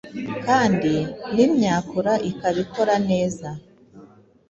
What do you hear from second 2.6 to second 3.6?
ikora neza.